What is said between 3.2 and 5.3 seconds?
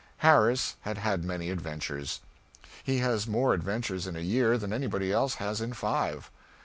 more adventures in a year than anybody